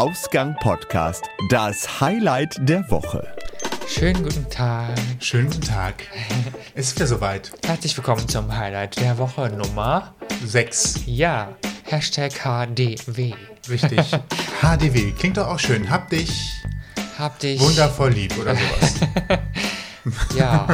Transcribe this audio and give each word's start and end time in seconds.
Ausgang 0.00 0.56
Podcast, 0.62 1.24
das 1.50 2.00
Highlight 2.00 2.56
der 2.66 2.90
Woche. 2.90 3.34
Schönen 3.86 4.22
guten 4.22 4.48
Tag. 4.48 4.98
Schönen 5.18 5.50
guten 5.50 5.60
Tag. 5.60 6.06
Es 6.74 6.86
ist 6.86 6.96
wieder 6.96 7.06
soweit. 7.06 7.52
Herzlich 7.66 7.94
willkommen 7.98 8.26
zum 8.26 8.56
Highlight 8.56 8.98
der 8.98 9.18
Woche 9.18 9.50
Nummer. 9.50 10.14
Sechs. 10.42 11.00
Ja, 11.04 11.54
Hashtag 11.84 12.32
HDW. 12.32 13.34
Richtig. 13.68 14.00
HDW. 14.62 15.12
Klingt 15.18 15.36
doch 15.36 15.48
auch 15.48 15.58
schön. 15.58 15.90
Hab 15.90 16.08
dich 16.08 16.32
Hab 17.18 17.38
dich. 17.38 17.60
wundervoll 17.60 18.12
lieb 18.12 18.38
oder 18.38 18.54
sowas. 18.56 18.94
Ja, 20.36 20.66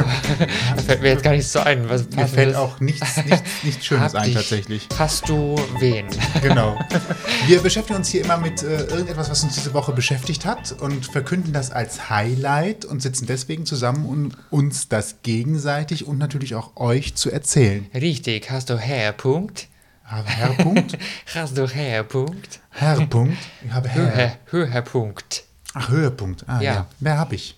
fällt 0.85 1.01
mir 1.01 1.09
jetzt 1.09 1.23
gar 1.23 1.31
nichts 1.31 1.51
so 1.51 1.59
ein. 1.59 1.89
Was 1.89 2.09
Mir 2.09 2.27
fällt 2.27 2.55
auch 2.55 2.79
nichts, 2.79 3.17
nichts, 3.25 3.41
nichts 3.63 3.85
Schönes 3.85 4.15
ein 4.15 4.25
dich. 4.25 4.33
tatsächlich. 4.35 4.87
Hast 4.97 5.27
du 5.29 5.55
wen? 5.79 6.07
Genau. 6.41 6.77
Wir 7.47 7.61
beschäftigen 7.61 7.97
uns 7.97 8.09
hier 8.09 8.23
immer 8.23 8.37
mit 8.37 8.61
äh, 8.63 8.83
irgendetwas, 8.85 9.29
was 9.29 9.43
uns 9.43 9.55
diese 9.55 9.73
Woche 9.73 9.91
beschäftigt 9.91 10.45
hat 10.45 10.71
und 10.73 11.05
verkünden 11.05 11.51
das 11.51 11.71
als 11.71 12.09
Highlight 12.09 12.85
und 12.85 13.01
sitzen 13.01 13.25
deswegen 13.25 13.65
zusammen, 13.65 14.05
um 14.05 14.31
uns 14.49 14.87
das 14.87 15.15
gegenseitig 15.23 16.05
und 16.07 16.17
natürlich 16.17 16.55
auch 16.55 16.75
euch 16.77 17.15
zu 17.15 17.31
erzählen. 17.31 17.87
Richtig, 17.93 18.49
hast 18.51 18.69
du 18.69 18.77
Herrpunkt? 18.77 19.67
Habe 20.05 20.29
Herrpunkt? 20.29 20.97
Hast 21.33 21.57
du 21.57 21.67
Herrpunkt? 21.67 22.59
Herrpunkt? 22.69 23.37
Ich 23.65 23.71
habe 23.73 23.89
Herr. 23.89 24.37
Höhe, 24.45 24.67
Höhepunkt. 24.71 25.43
Ach, 25.73 25.89
Höhepunkt. 25.89 26.45
Ah, 26.47 26.61
Ja. 26.61 26.73
ja. 26.73 26.87
Wer 26.99 27.17
habe 27.17 27.35
ich? 27.35 27.55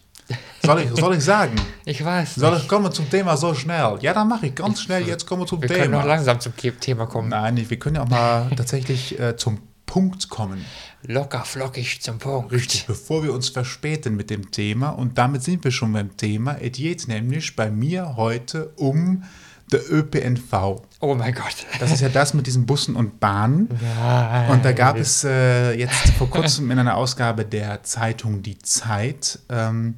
Soll 0.64 0.82
ich, 0.82 0.90
soll 0.92 1.16
ich 1.16 1.24
sagen? 1.24 1.56
Ich 1.86 2.06
weiß 2.06 2.36
Soll 2.36 2.56
ich 2.58 2.68
kommen 2.68 2.92
zum 2.92 3.10
Thema 3.10 3.36
so 3.36 3.56
schnell? 3.56 3.98
Ja, 4.02 4.14
dann 4.14 4.28
mache 4.28 4.46
ich 4.48 4.56
ganz 4.56 4.82
schnell. 4.82 5.08
Jetzt 5.08 5.26
kommen 5.26 5.42
wir 5.42 5.48
zum 5.48 5.60
Wir 5.60 5.70
können 5.70 5.90
noch 5.90 6.02
Thema. 6.02 6.14
langsam 6.16 6.40
zum 6.40 6.54
Thema 6.56 7.08
kommen. 7.08 7.30
Nein, 7.30 7.66
wir 7.68 7.80
können 7.80 7.96
ja 7.96 8.04
auch 8.04 8.10
mal 8.10 8.48
tatsächlich 8.56 9.20
äh, 9.20 9.36
zum 9.36 9.58
Punkt 9.88 10.30
kommen. 10.30 10.64
Locker 11.02 11.44
flockig 11.46 12.02
zum 12.02 12.20
Punkt. 12.20 12.52
Richtig, 12.52 12.86
bevor 12.86 13.24
wir 13.24 13.34
uns 13.34 13.50
verspäten 13.50 14.16
mit 14.16 14.30
dem 14.30 14.52
Thema. 14.52 14.90
Und 14.90 15.18
damit 15.18 15.42
sind 15.42 15.64
wir 15.64 15.72
schon 15.72 15.94
beim 15.94 16.16
Thema. 16.16 16.58
Es 16.62 16.74
geht 16.74 17.08
nämlich 17.08 17.56
bei 17.56 17.72
mir 17.72 18.16
heute 18.16 18.72
um 18.76 19.24
der 19.72 19.82
ÖPNV. 19.92 20.82
Oh 21.00 21.16
mein 21.16 21.34
Gott. 21.34 21.66
Das 21.80 21.92
ist 21.92 22.02
ja 22.02 22.10
das 22.10 22.34
mit 22.34 22.48
diesen 22.48 22.66
Bussen 22.66 22.96
und 22.96 23.20
Bahnen. 23.20 23.70
Nein. 23.98 24.52
Und 24.52 24.66
da 24.66 24.72
gab 24.74 24.98
es 24.98 25.24
äh, 25.24 25.74
jetzt 25.74 26.10
vor 26.18 26.30
kurzem 26.30 26.70
in 26.72 26.80
einer 26.80 26.98
Ausgabe 26.98 27.46
der 27.46 27.84
Zeitung 27.84 28.42
Die 28.42 28.60
Zeit 28.60 29.40
ähm, 29.50 29.96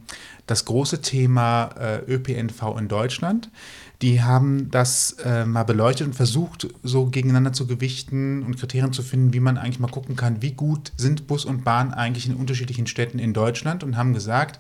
das 0.48 0.66
große 0.66 1.02
Thema 1.02 1.70
äh, 1.80 2.14
ÖPNV 2.14 2.78
in 2.78 2.88
Deutschland. 2.88 3.50
Die 4.02 4.24
haben 4.24 4.72
das 4.72 5.18
äh, 5.24 5.46
mal 5.46 5.64
beleuchtet 5.64 6.08
und 6.08 6.14
versucht, 6.14 6.68
so 6.82 7.06
gegeneinander 7.06 7.54
zu 7.54 7.68
gewichten 7.68 8.42
und 8.44 8.58
Kriterien 8.58 8.94
zu 8.94 9.04
finden, 9.04 9.32
wie 9.34 9.40
man 9.40 9.58
eigentlich 9.58 9.80
mal 9.80 9.92
gucken 9.92 10.16
kann, 10.16 10.42
wie 10.42 10.54
gut 10.54 10.92
sind 10.98 11.28
Bus 11.28 11.46
und 11.46 11.64
Bahn 11.64 11.94
eigentlich 11.94 12.28
in 12.28 12.36
unterschiedlichen 12.36 12.88
Städten 12.88 13.20
in 13.20 13.34
Deutschland 13.34 13.84
und 13.84 13.98
haben 13.98 14.14
gesagt, 14.14 14.60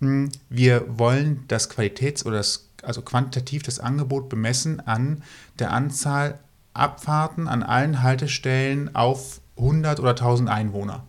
hm, 0.00 0.30
wir 0.48 0.86
wollen 0.88 1.44
das 1.48 1.70
Qualitäts- 1.70 2.24
oder 2.24 2.38
das, 2.38 2.66
also 2.82 3.02
quantitativ 3.02 3.62
das 3.62 3.80
Angebot 3.80 4.28
bemessen 4.28 4.80
an 4.80 5.22
der 5.58 5.72
Anzahl 5.72 6.38
Abfahrten 6.74 7.48
an 7.48 7.62
allen 7.62 8.02
Haltestellen 8.02 8.94
auf 8.94 9.40
100 9.56 10.00
oder 10.00 10.10
1000 10.10 10.48
Einwohner. 10.48 11.04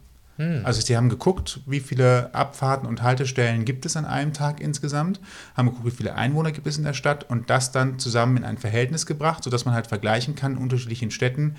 Also 0.64 0.82
sie 0.82 0.98
haben 0.98 1.10
geguckt, 1.10 1.62
wie 1.68 1.80
viele 1.80 2.34
Abfahrten 2.34 2.88
und 2.88 3.04
Haltestellen 3.04 3.66
gibt 3.66 3.86
es 3.86 3.96
an 3.96 4.06
einem 4.06 4.34
Tag 4.34 4.60
insgesamt, 4.62 5.20
haben 5.56 5.68
geguckt, 5.68 5.86
wie 5.86 5.96
viele 5.96 6.16
Einwohner 6.16 6.52
gibt 6.52 6.66
es 6.66 6.78
in 6.78 6.84
der 6.84 6.94
Stadt 6.94 7.30
und 7.30 7.50
das 7.52 7.72
dann 7.72 8.00
zusammen 8.00 8.38
in 8.38 8.44
ein 8.44 8.58
Verhältnis 8.58 9.06
gebracht, 9.06 9.44
sodass 9.44 9.66
man 9.66 9.76
halt 9.76 9.88
vergleichen 9.88 10.36
kann 10.36 10.54
in 10.54 10.58
unterschiedlichen 10.58 11.12
Städten, 11.12 11.56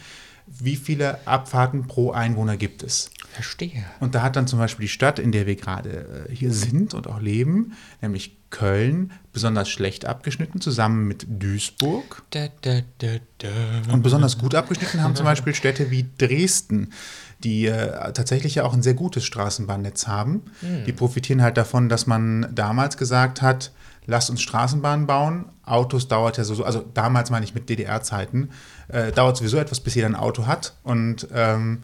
wie 0.47 0.77
viele 0.77 1.27
Abfahrten 1.27 1.87
pro 1.87 2.11
Einwohner 2.11 2.57
gibt 2.57 2.83
es. 2.83 3.11
Verstehe. 3.33 3.85
Und 4.01 4.15
da 4.15 4.23
hat 4.23 4.37
dann 4.37 4.47
zum 4.47 4.59
Beispiel 4.59 4.85
die 4.85 4.91
Stadt, 4.91 5.19
in 5.19 5.33
der 5.33 5.47
wir 5.47 5.57
gerade 5.57 6.27
äh, 6.29 6.35
hier 6.35 6.53
sind 6.53 6.95
und 6.95 7.07
auch 7.07 7.21
leben, 7.21 7.73
nämlich 8.03 8.37
Köln, 8.55 9.11
besonders 9.33 9.69
schlecht 9.69 10.05
abgeschnitten, 10.05 10.61
zusammen 10.61 11.09
mit 11.09 11.27
Duisburg. 11.29 12.23
Da, 12.31 12.47
da, 12.61 12.83
da. 12.99 13.49
Und 13.93 14.03
besonders 14.03 14.39
gut 14.39 14.55
abgeschnitten 14.55 15.03
haben 15.03 15.17
zum 15.17 15.25
Beispiel 15.25 15.57
Städte 15.57 15.91
wie 15.91 16.07
Dresden, 16.19 16.93
die 17.43 17.67
äh, 17.67 18.13
tatsächlich 18.13 18.55
ja 18.55 18.63
auch 18.63 18.73
ein 18.73 18.83
sehr 18.83 18.95
gutes 18.95 19.25
Straßenbahnnetz 19.25 20.07
haben. 20.07 20.43
Die 20.87 20.93
profitieren 20.93 21.43
halt 21.43 21.57
davon, 21.57 21.89
dass 21.89 22.07
man 22.07 22.47
damals 22.55 22.97
gesagt 22.97 23.43
hat, 23.43 23.73
lasst 24.07 24.31
uns 24.31 24.41
Straßenbahnen 24.41 25.09
bauen. 25.09 25.47
Autos 25.65 26.07
dauert 26.07 26.39
ja 26.39 26.45
so, 26.45 26.63
also 26.63 26.85
damals 26.95 27.31
meine 27.31 27.45
ich 27.45 27.55
mit 27.55 27.69
DDR-Zeiten, 27.69 28.51
äh, 28.87 29.11
dauert 29.11 29.37
sowieso 29.37 29.57
etwas, 29.57 29.81
bis 29.81 29.97
jeder 29.97 30.07
ein 30.07 30.15
Auto 30.15 30.47
hat. 30.47 30.75
Und 30.85 31.27
ähm, 31.35 31.83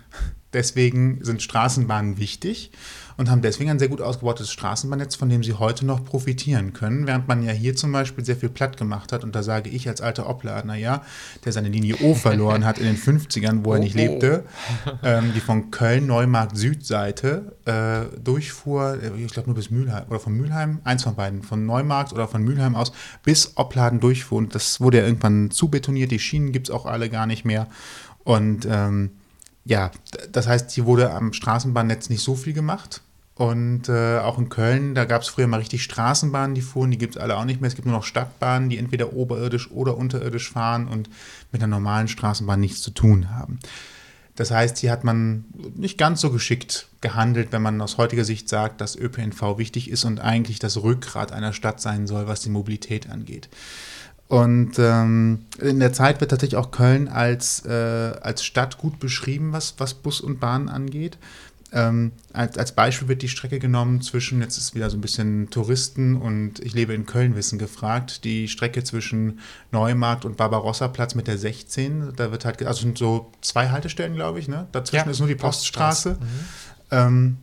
deswegen 0.53 1.25
sind 1.25 1.43
Straßenbahnen 1.43 2.19
wichtig 2.19 2.71
und 3.21 3.31
haben 3.31 3.43
deswegen 3.43 3.69
ein 3.69 3.78
sehr 3.78 3.88
gut 3.88 4.00
ausgebautes 4.00 4.50
Straßenbahnnetz, 4.50 5.15
von 5.15 5.28
dem 5.28 5.44
sie 5.44 5.53
heute 5.53 5.84
noch 5.84 6.03
profitieren 6.06 6.72
können, 6.72 7.06
während 7.06 7.28
man 7.28 7.43
ja 7.43 7.53
hier 7.53 7.77
zum 7.77 7.93
Beispiel 7.93 8.25
sehr 8.25 8.37
viel 8.37 8.49
platt 8.49 8.78
gemacht 8.78 9.12
hat. 9.12 9.25
Und 9.25 9.34
da 9.34 9.43
sage 9.43 9.69
ich 9.69 9.87
als 9.88 10.00
alter 10.00 10.27
Oplader, 10.27 10.66
naja, 10.66 11.03
der 11.44 11.53
seine 11.53 11.69
Linie 11.69 11.97
O 12.03 12.15
verloren 12.15 12.65
hat 12.65 12.78
in 12.78 12.87
den 12.87 12.97
50ern, 12.97 13.61
wo 13.62 13.75
er 13.75 13.81
nicht 13.81 13.94
Oh, 13.94 13.99
oh. 13.99 14.03
lebte, 14.03 14.44
ähm, 15.03 15.33
die 15.34 15.41
von 15.41 15.71
Köln 15.71 16.06
Neumarkt 16.06 16.56
Südseite 16.56 17.56
äh, 17.67 18.19
durchfuhr, 18.19 18.99
äh, 19.03 19.22
ich 19.22 19.32
glaube 19.32 19.50
nur 19.50 19.56
bis 19.56 19.71
Mülheim 19.71 20.05
oder 20.09 20.19
von 20.19 20.32
Mülheim, 20.32 20.81
eins 20.84 21.03
von 21.03 21.15
beiden, 21.15 21.43
von 21.43 21.67
Neumarkt 21.67 22.15
oder 22.15 22.27
von 22.27 22.43
Mülheim 22.43 22.75
aus 22.75 22.91
bis 23.22 23.56
Opladen 23.56 24.00
durchfuhr. 24.00 24.38
Und 24.38 24.55
das 24.55 24.81
wurde 24.81 24.99
ja 24.99 25.05
irgendwann 25.05 25.50
zubetoniert, 25.50 26.11
die 26.11 26.19
Schienen 26.19 26.53
gibt 26.53 26.69
es 26.69 26.75
auch 26.75 26.87
alle 26.87 27.11
gar 27.11 27.27
nicht 27.27 27.44
mehr. 27.44 27.67
Und 28.25 28.67
ähm, 28.71 29.11
ja, 29.65 29.91
das 30.33 30.47
heißt, 30.47 30.71
hier 30.71 30.87
wurde 30.87 31.11
am 31.13 31.33
Straßenbahnnetz 31.33 32.09
nicht 32.09 32.23
so 32.23 32.35
viel 32.35 32.53
gemacht. 32.53 33.03
Und 33.35 33.89
äh, 33.89 34.19
auch 34.19 34.39
in 34.39 34.51
Köln, 34.51 34.95
da 34.95 35.07
gab 35.07 35.23
es 35.23 35.29
früher 35.29 35.47
mal 35.47 35.61
richtig 35.61 35.83
Straßenbahnen, 35.83 36.55
die 36.55 36.61
fuhren, 36.61 36.91
die 36.91 36.99
gibt 36.99 37.17
es 37.17 37.23
alle 37.23 37.39
auch 37.39 37.47
nicht 37.47 37.63
mehr. 37.63 37.69
Es 37.69 37.75
gibt 37.75 37.87
nur 37.87 37.97
noch 37.97 38.05
Stadtbahnen, 38.05 38.69
die 38.69 38.77
entweder 38.77 39.15
oberirdisch 39.15 39.71
oder 39.71 39.97
unterirdisch 39.97 40.51
fahren 40.51 40.89
und 40.89 41.09
mit 41.51 41.63
einer 41.63 41.75
normalen 41.75 42.09
Straßenbahn 42.09 42.61
nichts 42.61 42.83
zu 42.83 42.91
tun 42.91 43.31
haben. 43.31 43.59
Das 44.37 44.51
heißt, 44.51 44.79
hier 44.79 44.91
hat 44.91 45.05
man 45.05 45.45
nicht 45.75 45.99
ganz 45.99 46.21
so 46.21 46.31
geschickt 46.31 46.89
gehandelt, 47.01 47.49
wenn 47.53 47.62
man 47.62 47.81
aus 47.81 47.99
heutiger 47.99 48.25
Sicht 48.25 48.49
sagt, 48.49 48.81
dass 48.81 48.97
ÖPNV 48.97 49.59
wichtig 49.59 49.91
ist 49.91 50.05
und 50.05 50.21
eigentlich 50.21 50.59
das 50.59 50.83
Rückgrat 50.83 51.33
einer 51.33 51.53
Stadt 51.53 51.81
sein 51.81 52.07
soll, 52.07 52.27
was 52.27 52.41
die 52.41 52.51
Mobilität 52.51 53.09
angeht. 53.09 53.49
Und 54.31 54.79
ähm, 54.79 55.41
in 55.61 55.81
der 55.81 55.93
Zeit 55.93 56.21
wird 56.21 56.31
tatsächlich 56.31 56.57
auch 56.57 56.71
Köln 56.71 57.09
als, 57.09 57.67
äh, 57.67 58.13
als 58.21 58.45
Stadt 58.45 58.79
gut 58.79 59.01
beschrieben, 59.01 59.53
was, 59.53 59.75
was 59.79 59.93
Bus 59.93 60.21
und 60.21 60.39
Bahn 60.39 60.69
angeht. 60.69 61.19
Ähm, 61.73 62.13
als, 62.33 62.57
als 62.57 62.71
Beispiel 62.71 63.09
wird 63.09 63.23
die 63.23 63.29
Strecke 63.29 63.59
genommen 63.59 64.03
zwischen, 64.03 64.41
jetzt 64.41 64.57
ist 64.57 64.77
wieder 64.77 64.89
so 64.89 64.97
ein 64.97 65.01
bisschen 65.01 65.51
Touristen 65.51 66.15
und 66.15 66.61
ich 66.61 66.75
lebe 66.75 66.95
in 66.95 67.07
Köln 67.07 67.35
Wissen 67.35 67.59
gefragt, 67.59 68.23
die 68.23 68.47
Strecke 68.47 68.85
zwischen 68.85 69.41
Neumarkt 69.73 70.25
und 70.25 70.37
Barbarossa-Platz 70.37 71.17
mit 71.17 71.27
der 71.27 71.37
16. 71.37 72.12
Da 72.15 72.31
wird 72.31 72.45
halt, 72.45 72.65
also 72.65 72.83
sind 72.83 72.99
so 72.99 73.33
zwei 73.41 73.71
Haltestellen, 73.71 74.15
glaube 74.15 74.39
ich, 74.39 74.47
ne? 74.47 74.69
Dazwischen 74.71 75.07
Ja, 75.07 75.11
ist 75.11 75.19
nur 75.19 75.27
die 75.27 75.35
Poststraße. 75.35 76.11
Poststraße. 76.11 77.09
Ähm, 77.09 77.39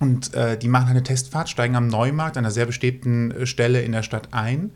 und 0.00 0.32
äh, 0.32 0.56
die 0.56 0.68
machen 0.68 0.88
eine 0.88 1.02
Testfahrt, 1.02 1.50
steigen 1.50 1.76
am 1.76 1.88
Neumarkt, 1.88 2.38
einer 2.38 2.50
sehr 2.50 2.64
bestehten 2.64 3.32
äh, 3.32 3.46
Stelle 3.46 3.82
in 3.82 3.92
der 3.92 4.02
Stadt 4.02 4.28
ein. 4.32 4.70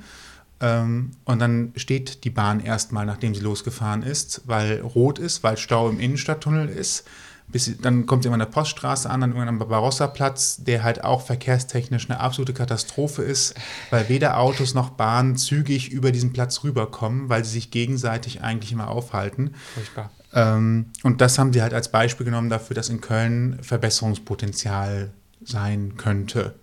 Ähm, 0.60 1.12
und 1.24 1.38
dann 1.38 1.72
steht 1.76 2.24
die 2.24 2.30
Bahn 2.30 2.60
erstmal, 2.60 3.06
nachdem 3.06 3.34
sie 3.34 3.40
losgefahren 3.40 4.02
ist, 4.02 4.42
weil 4.46 4.80
rot 4.80 5.18
ist, 5.18 5.42
weil 5.42 5.56
Stau 5.56 5.88
im 5.88 5.98
Innenstadttunnel 5.98 6.68
ist. 6.68 7.04
Bis 7.48 7.76
dann 7.78 8.06
kommt 8.06 8.22
sie 8.22 8.28
immer 8.28 8.34
an 8.34 8.40
der 8.40 8.46
Poststraße 8.46 9.10
an, 9.10 9.22
dann 9.22 9.30
irgendwann 9.30 9.48
am 9.48 9.58
Barbarossa-Platz, 9.58 10.58
der 10.62 10.84
halt 10.84 11.02
auch 11.02 11.22
verkehrstechnisch 11.26 12.08
eine 12.08 12.20
absolute 12.20 12.52
Katastrophe 12.52 13.22
ist, 13.22 13.54
weil 13.90 14.08
weder 14.08 14.38
Autos 14.38 14.74
noch 14.74 14.90
Bahnen 14.90 15.36
zügig 15.36 15.90
über 15.90 16.12
diesen 16.12 16.32
Platz 16.32 16.62
rüberkommen, 16.62 17.28
weil 17.28 17.44
sie 17.44 17.52
sich 17.52 17.72
gegenseitig 17.72 18.42
eigentlich 18.42 18.70
immer 18.70 18.88
aufhalten. 18.88 19.54
Furchtbar. 19.74 20.10
Ähm, 20.32 20.86
und 21.02 21.20
das 21.20 21.38
haben 21.38 21.52
sie 21.52 21.62
halt 21.62 21.74
als 21.74 21.90
Beispiel 21.90 22.24
genommen 22.24 22.50
dafür, 22.50 22.74
dass 22.74 22.88
in 22.88 23.00
Köln 23.00 23.58
Verbesserungspotenzial 23.62 25.10
sein 25.42 25.96
könnte. 25.96 26.54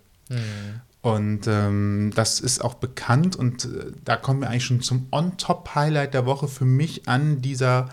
Und 1.15 1.48
ähm, 1.48 2.12
das 2.15 2.39
ist 2.42 2.62
auch 2.63 2.74
bekannt 2.74 3.36
und 3.38 3.65
äh, 3.65 3.92
da 4.04 4.18
kommen 4.18 4.42
wir 4.42 4.50
eigentlich 4.50 4.65
schon 4.65 4.81
zum 4.81 5.07
On-Top-Highlight 5.12 6.13
der 6.13 6.25
Woche 6.25 6.48
für 6.50 6.65
mich 6.65 7.07
an 7.07 7.42
dieser 7.42 7.88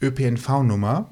ÖPNV-Nummer. 0.00 1.10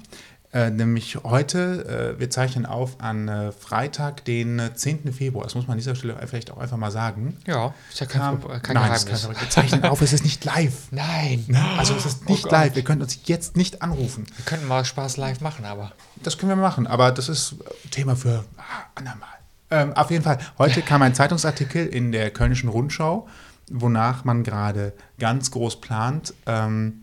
Äh, 0.54 0.70
nämlich 0.70 1.16
heute, 1.24 2.14
äh, 2.16 2.20
wir 2.20 2.28
zeichnen 2.28 2.66
auf 2.66 3.00
an 3.00 3.26
äh, 3.28 3.52
Freitag, 3.52 4.24
den 4.26 4.58
äh, 4.58 4.74
10. 4.74 5.10
Februar. 5.12 5.44
Das 5.44 5.54
muss 5.54 5.66
man 5.66 5.72
an 5.72 5.78
dieser 5.78 5.94
Stelle 5.94 6.14
vielleicht 6.26 6.50
auch 6.50 6.58
einfach 6.58 6.76
mal 6.76 6.90
sagen. 6.90 7.38
Ja, 7.46 7.72
ist 7.90 8.00
ja 8.00 8.06
kein, 8.06 8.38
Pro- 8.38 8.48
kein 8.48 8.74
Nein, 8.74 8.90
Geheimnis. 8.92 9.22
kann, 9.26 9.34
wir 9.40 9.50
zeichnen 9.50 9.84
auf, 9.84 10.02
es 10.02 10.12
ist 10.12 10.24
nicht 10.24 10.44
live. 10.44 10.74
Nein. 10.90 11.44
Ne? 11.48 11.62
Also 11.78 11.94
es 11.94 12.04
ist 12.04 12.22
Oh 12.26 12.30
nicht 12.32 12.42
Gott. 12.44 12.52
live. 12.52 12.76
Ihr 12.76 12.84
könnt 12.84 13.02
uns 13.02 13.18
jetzt 13.24 13.56
nicht 13.56 13.80
anrufen. 13.80 14.24
Wir 14.36 14.44
könnten 14.44 14.68
mal 14.68 14.84
Spaß 14.84 15.16
live 15.16 15.40
machen, 15.40 15.64
aber. 15.64 15.92
Das 16.22 16.36
können 16.36 16.50
wir 16.50 16.56
machen, 16.56 16.86
aber 16.86 17.12
das 17.12 17.28
ist 17.30 17.56
Thema 17.90 18.14
für 18.14 18.44
ah, 18.58 18.62
andermal. 18.94 19.28
Ähm, 19.72 19.94
auf 19.94 20.10
jeden 20.10 20.22
Fall, 20.22 20.36
heute 20.58 20.82
kam 20.82 21.00
ein 21.00 21.14
Zeitungsartikel 21.14 21.86
in 21.86 22.12
der 22.12 22.30
Kölnischen 22.30 22.68
Rundschau, 22.68 23.26
wonach 23.70 24.22
man 24.24 24.42
gerade 24.42 24.92
ganz 25.18 25.50
groß 25.50 25.80
plant, 25.80 26.34
ähm, 26.44 27.01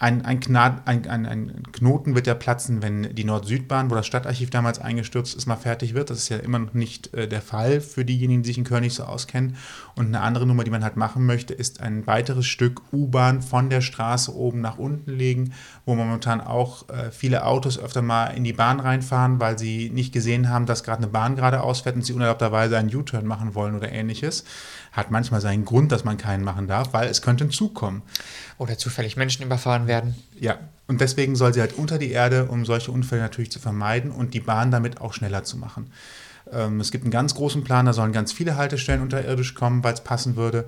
ein, 0.00 0.24
ein, 0.24 0.40
Gnad, 0.40 0.88
ein, 0.88 1.06
ein, 1.06 1.62
Knoten 1.72 2.14
wird 2.14 2.26
ja 2.26 2.32
platzen, 2.32 2.80
wenn 2.80 3.14
die 3.14 3.24
Nord-Süd-Bahn, 3.24 3.90
wo 3.90 3.94
das 3.94 4.06
Stadtarchiv 4.06 4.48
damals 4.48 4.78
eingestürzt 4.78 5.36
ist, 5.36 5.44
mal 5.44 5.56
fertig 5.56 5.92
wird. 5.92 6.08
Das 6.08 6.16
ist 6.16 6.30
ja 6.30 6.38
immer 6.38 6.58
noch 6.58 6.72
nicht 6.72 7.12
äh, 7.12 7.28
der 7.28 7.42
Fall 7.42 7.82
für 7.82 8.06
diejenigen, 8.06 8.42
die 8.42 8.46
sich 8.46 8.56
in 8.56 8.80
nicht 8.80 8.94
so 8.94 9.04
auskennen. 9.04 9.56
Und 9.96 10.06
eine 10.06 10.22
andere 10.22 10.46
Nummer, 10.46 10.64
die 10.64 10.70
man 10.70 10.82
halt 10.82 10.96
machen 10.96 11.26
möchte, 11.26 11.52
ist 11.52 11.82
ein 11.82 12.06
weiteres 12.06 12.46
Stück 12.46 12.80
U-Bahn 12.94 13.42
von 13.42 13.68
der 13.68 13.82
Straße 13.82 14.34
oben 14.34 14.62
nach 14.62 14.78
unten 14.78 15.10
legen, 15.10 15.52
wo 15.84 15.94
momentan 15.94 16.40
auch 16.40 16.88
äh, 16.88 17.10
viele 17.10 17.44
Autos 17.44 17.78
öfter 17.78 18.00
mal 18.00 18.28
in 18.28 18.44
die 18.44 18.54
Bahn 18.54 18.80
reinfahren, 18.80 19.38
weil 19.38 19.58
sie 19.58 19.90
nicht 19.90 20.14
gesehen 20.14 20.48
haben, 20.48 20.64
dass 20.64 20.82
gerade 20.82 21.02
eine 21.02 21.12
Bahn 21.12 21.36
gerade 21.36 21.60
ausfährt 21.62 21.96
und 21.96 22.06
sie 22.06 22.14
unerlaubterweise 22.14 22.78
einen 22.78 22.94
U-Turn 22.94 23.26
machen 23.26 23.54
wollen 23.54 23.76
oder 23.76 23.92
ähnliches. 23.92 24.44
Hat 24.92 25.10
manchmal 25.10 25.42
seinen 25.42 25.66
Grund, 25.66 25.92
dass 25.92 26.04
man 26.04 26.16
keinen 26.16 26.42
machen 26.42 26.68
darf, 26.68 26.94
weil 26.94 27.08
es 27.08 27.20
könnte 27.20 27.44
ein 27.44 27.50
Zug 27.50 27.74
kommen. 27.74 28.00
Oder 28.56 28.78
zufällig 28.78 29.18
Menschen 29.18 29.44
überfahren 29.44 29.86
werden. 29.90 30.14
Ja, 30.38 30.58
und 30.86 31.00
deswegen 31.00 31.36
soll 31.36 31.52
sie 31.52 31.60
halt 31.60 31.74
unter 31.74 31.98
die 31.98 32.10
Erde, 32.10 32.46
um 32.46 32.64
solche 32.64 32.90
Unfälle 32.90 33.20
natürlich 33.20 33.50
zu 33.50 33.58
vermeiden 33.58 34.10
und 34.10 34.32
die 34.32 34.40
Bahn 34.40 34.70
damit 34.70 35.00
auch 35.00 35.12
schneller 35.12 35.44
zu 35.44 35.58
machen. 35.58 35.92
Ähm, 36.52 36.80
es 36.80 36.90
gibt 36.90 37.04
einen 37.04 37.10
ganz 37.10 37.34
großen 37.34 37.62
Plan, 37.64 37.86
da 37.86 37.92
sollen 37.92 38.12
ganz 38.12 38.32
viele 38.32 38.56
Haltestellen 38.56 39.02
unterirdisch 39.02 39.54
kommen, 39.54 39.84
weil 39.84 39.94
es 39.94 40.00
passen 40.00 40.36
würde. 40.36 40.64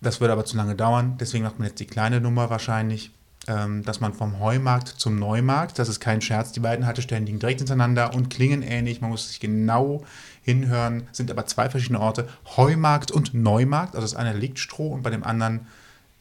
Das 0.00 0.20
würde 0.20 0.32
aber 0.32 0.44
zu 0.44 0.56
lange 0.56 0.74
dauern. 0.74 1.16
Deswegen 1.20 1.44
macht 1.44 1.58
man 1.58 1.68
jetzt 1.68 1.80
die 1.80 1.86
kleine 1.86 2.20
Nummer 2.20 2.50
wahrscheinlich, 2.50 3.10
ähm, 3.46 3.82
dass 3.84 4.00
man 4.00 4.12
vom 4.12 4.40
Heumarkt 4.40 4.88
zum 4.88 5.18
Neumarkt, 5.18 5.78
das 5.78 5.88
ist 5.88 6.00
kein 6.00 6.20
Scherz, 6.20 6.52
die 6.52 6.60
beiden 6.60 6.86
Haltestellen 6.86 7.26
liegen 7.26 7.38
direkt 7.38 7.60
hintereinander 7.60 8.14
und 8.14 8.30
klingen 8.30 8.62
ähnlich. 8.62 9.00
Man 9.00 9.10
muss 9.10 9.28
sich 9.28 9.40
genau 9.40 10.04
hinhören, 10.42 11.06
sind 11.12 11.30
aber 11.30 11.46
zwei 11.46 11.70
verschiedene 11.70 12.00
Orte. 12.00 12.28
Heumarkt 12.56 13.10
und 13.10 13.34
Neumarkt, 13.34 13.94
also 13.94 14.04
das 14.06 14.16
eine 14.16 14.32
liegt 14.32 14.58
Stroh 14.58 14.92
und 14.92 15.02
bei 15.02 15.10
dem 15.10 15.24
anderen 15.24 15.66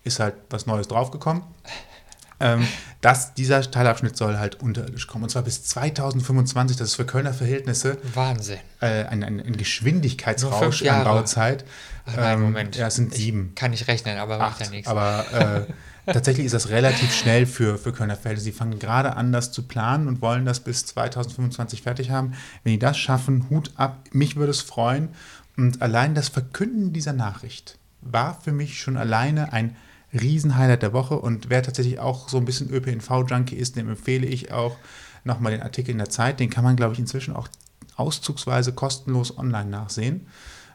ist 0.03 0.19
halt 0.19 0.35
was 0.49 0.65
Neues 0.65 0.87
draufgekommen. 0.87 1.43
Ähm, 2.43 2.67
dass 2.99 3.33
dieser 3.33 3.61
Teilabschnitt 3.69 4.15
soll 4.15 4.37
halt 4.37 4.61
unterirdisch 4.61 5.07
kommen. 5.07 5.25
Und 5.25 5.29
zwar 5.29 5.41
bis 5.41 5.63
2025. 5.65 6.77
Das 6.77 6.89
ist 6.89 6.95
für 6.95 7.05
Kölner 7.05 7.33
Verhältnisse 7.33 7.97
Wahnsinn. 8.13 8.59
Äh, 8.79 9.05
ein, 9.05 9.23
ein, 9.23 9.41
ein 9.41 9.57
Geschwindigkeitsrausch 9.57 10.83
an 10.83 11.03
Bauzeit. 11.03 11.65
Ach, 12.05 12.15
nein, 12.15 12.37
ähm, 12.37 12.41
Moment. 12.43 12.75
Ja, 12.77 12.87
es 12.87 12.95
sind 12.95 13.13
sieben. 13.13 13.49
Ich 13.49 13.55
kann 13.55 13.71
nicht 13.71 13.87
rechnen, 13.87 14.17
aber 14.17 14.37
macht 14.37 14.53
Acht. 14.53 14.65
ja 14.65 14.69
nichts. 14.69 14.87
Aber 14.87 15.67
äh, 16.07 16.11
tatsächlich 16.13 16.45
ist 16.45 16.53
das 16.53 16.69
relativ 16.69 17.13
schnell 17.13 17.45
für, 17.45 17.77
für 17.77 17.91
Kölner 17.91 18.15
Verhältnisse. 18.15 18.45
Sie 18.45 18.57
fangen 18.57 18.79
gerade 18.79 19.17
an, 19.17 19.33
das 19.33 19.51
zu 19.51 19.63
planen 19.63 20.07
und 20.07 20.21
wollen 20.21 20.45
das 20.45 20.61
bis 20.61 20.85
2025 20.85 21.81
fertig 21.81 22.09
haben. 22.09 22.33
Wenn 22.63 22.71
die 22.71 22.79
das 22.79 22.97
schaffen, 22.97 23.49
Hut 23.49 23.71
ab. 23.75 24.05
Mich 24.11 24.37
würde 24.37 24.51
es 24.51 24.61
freuen. 24.61 25.09
Und 25.57 25.81
allein 25.81 26.15
das 26.15 26.29
Verkünden 26.29 26.93
dieser 26.93 27.13
Nachricht 27.13 27.77
war 27.99 28.39
für 28.39 28.53
mich 28.53 28.79
schon 28.79 28.95
alleine 28.97 29.51
ein 29.51 29.75
Riesenhighlight 30.13 30.81
der 30.81 30.93
Woche 30.93 31.17
und 31.17 31.49
wer 31.49 31.63
tatsächlich 31.63 31.99
auch 31.99 32.29
so 32.29 32.37
ein 32.37 32.45
bisschen 32.45 32.69
ÖPNV-Junkie 32.69 33.55
ist, 33.55 33.75
dem 33.75 33.89
empfehle 33.89 34.27
ich 34.27 34.51
auch 34.51 34.77
nochmal 35.23 35.51
den 35.51 35.61
Artikel 35.61 35.91
in 35.91 35.97
der 35.97 36.09
Zeit. 36.09 36.39
Den 36.39 36.49
kann 36.49 36.63
man, 36.63 36.75
glaube 36.75 36.93
ich, 36.93 36.99
inzwischen 36.99 37.35
auch 37.35 37.47
auszugsweise 37.95 38.73
kostenlos 38.73 39.37
online 39.37 39.69
nachsehen 39.69 40.27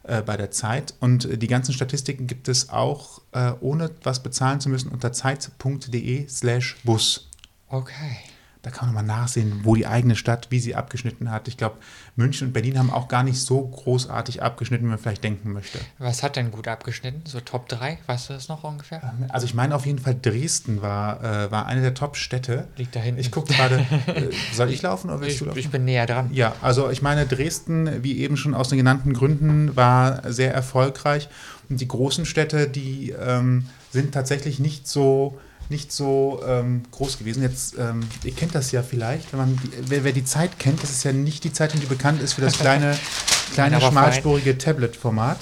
äh, 0.04 0.22
bei 0.22 0.36
der 0.36 0.50
Zeit. 0.50 0.94
Und 1.00 1.24
äh, 1.24 1.38
die 1.38 1.46
ganzen 1.46 1.72
Statistiken 1.72 2.26
gibt 2.26 2.48
es 2.48 2.70
auch, 2.70 3.22
äh, 3.32 3.52
ohne 3.60 3.90
was 4.02 4.22
bezahlen 4.22 4.60
zu 4.60 4.68
müssen, 4.68 4.90
unter 4.90 5.12
zeit.de 5.12 6.28
slash 6.28 6.76
Bus. 6.84 7.28
Okay. 7.68 8.16
Da 8.62 8.70
kann 8.70 8.92
man 8.92 9.06
mal 9.06 9.14
nachsehen, 9.14 9.60
wo 9.62 9.76
die 9.76 9.86
eigene 9.86 10.16
Stadt, 10.16 10.48
wie 10.50 10.58
sie 10.58 10.74
abgeschnitten 10.74 11.30
hat. 11.30 11.46
Ich 11.46 11.56
glaube, 11.56 11.76
München 12.16 12.48
und 12.48 12.52
Berlin 12.52 12.76
haben 12.78 12.90
auch 12.92 13.06
gar 13.06 13.22
nicht 13.22 13.38
so 13.40 13.60
großartig 13.66 14.42
abgeschnitten, 14.42 14.84
wie 14.86 14.90
man 14.90 14.98
vielleicht 14.98 15.22
denken 15.22 15.52
möchte. 15.52 15.78
Was 15.98 16.24
hat 16.24 16.34
denn 16.34 16.50
gut 16.50 16.66
abgeschnitten? 16.66 17.22
So 17.24 17.38
Top 17.40 17.68
3? 17.68 17.98
Weißt 18.06 18.28
du 18.28 18.32
das 18.34 18.48
noch 18.48 18.64
ungefähr? 18.64 19.14
Also 19.28 19.46
ich 19.46 19.54
meine 19.54 19.76
auf 19.76 19.86
jeden 19.86 20.00
Fall 20.00 20.16
Dresden 20.20 20.82
war, 20.82 21.22
äh, 21.22 21.50
war 21.52 21.66
eine 21.66 21.82
der 21.82 21.94
Top-Städte. 21.94 22.66
Liegt 22.76 22.96
da 22.96 23.00
hinten. 23.00 23.20
Ich 23.20 23.30
gucke 23.30 23.52
gerade, 23.54 23.76
äh, 24.06 24.30
soll 24.52 24.70
ich 24.70 24.82
laufen 24.82 25.08
oder 25.10 25.20
willst 25.20 25.34
Ich, 25.34 25.38
du 25.38 25.44
laufen? 25.44 25.58
ich 25.58 25.70
bin 25.70 25.84
näher 25.84 26.06
dran. 26.06 26.30
Ja, 26.32 26.56
also 26.60 26.90
ich 26.90 27.00
meine, 27.00 27.26
Dresden, 27.26 28.02
wie 28.02 28.18
eben 28.18 28.36
schon 28.36 28.54
aus 28.54 28.68
den 28.70 28.78
genannten 28.78 29.12
Gründen, 29.14 29.76
war 29.76 30.32
sehr 30.32 30.52
erfolgreich. 30.52 31.28
Und 31.70 31.80
die 31.80 31.88
großen 31.88 32.26
Städte, 32.26 32.66
die 32.68 33.10
ähm, 33.10 33.66
sind 33.90 34.12
tatsächlich 34.12 34.58
nicht 34.58 34.88
so, 34.88 35.38
nicht 35.70 35.92
so 35.92 36.40
ähm, 36.46 36.82
groß 36.90 37.18
gewesen. 37.18 37.42
Jetzt, 37.42 37.76
ähm, 37.78 38.00
ihr 38.24 38.32
kennt 38.32 38.54
das 38.54 38.72
ja 38.72 38.82
vielleicht, 38.82 39.32
wenn 39.32 39.40
man 39.40 39.56
die, 39.56 39.70
wer, 39.90 40.04
wer 40.04 40.12
die 40.12 40.24
Zeit 40.24 40.58
kennt, 40.58 40.82
das 40.82 40.90
ist 40.90 41.04
ja 41.04 41.12
nicht 41.12 41.44
die 41.44 41.52
Zeit, 41.52 41.74
die 41.74 41.86
bekannt 41.86 42.22
ist 42.22 42.34
für 42.34 42.40
das 42.40 42.58
kleine, 42.58 42.96
kleine 43.54 43.80
schmalspurige 43.80 44.56
Tablet-Format. 44.58 45.38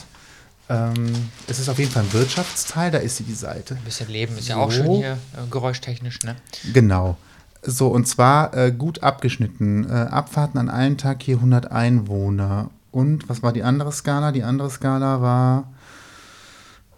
Ähm, 0.69 1.12
es 1.46 1.58
ist 1.61 1.69
auf 1.69 1.78
jeden 1.78 1.93
Fall 1.93 2.02
ein 2.02 2.12
Wirtschaftsteil, 2.12 2.90
da 2.90 2.99
ist 2.99 3.17
sie 3.19 3.25
die 3.25 3.34
Seite. 3.34 3.75
Ein 3.76 3.84
bisschen 3.84 4.08
Leben 4.08 4.37
ist 4.37 4.49
ja 4.49 4.56
So. 4.56 4.61
auch 4.62 4.73
schön 4.73 4.90
hier, 4.96 5.12
äh, 5.12 5.49
geräuschtechnisch, 5.50 6.23
ne? 6.25 6.34
Genau. 6.73 7.17
So, 7.62 7.88
und 7.88 8.06
zwar 8.06 8.55
äh, 8.56 8.73
gut 8.73 9.02
abgeschnitten. 9.02 9.88
Äh, 9.88 9.93
Abfahrten 9.93 10.58
an 10.58 10.69
einem 10.69 10.99
Tag 10.99 11.23
hier 11.23 11.37
100 11.37 11.70
Einwohner. 11.70 12.70
Und 12.90 13.28
was 13.28 13.43
war 13.43 13.52
die 13.52 13.62
andere 13.62 13.93
Skala? 13.93 14.32
Die 14.32 14.43
andere 14.43 14.70
Skala 14.70 15.20
war. 15.20 15.73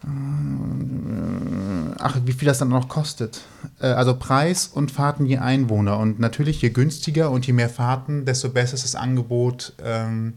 Äh, 0.04 1.94
ach, 1.98 2.18
wie 2.24 2.32
viel 2.32 2.46
das 2.46 2.58
dann 2.58 2.68
noch 2.68 2.88
kostet. 2.88 3.42
Äh, 3.80 3.86
also 3.86 4.16
Preis 4.16 4.66
und 4.66 4.90
Fahrten 4.90 5.26
je 5.26 5.38
Einwohner. 5.38 5.98
Und 5.98 6.18
natürlich, 6.20 6.62
je 6.62 6.70
günstiger 6.70 7.30
und 7.30 7.46
je 7.46 7.52
mehr 7.52 7.68
Fahrten, 7.68 8.24
desto 8.24 8.48
besser 8.50 8.74
ist 8.74 8.84
das 8.84 8.94
Angebot 8.94 9.74
ähm, 9.82 10.34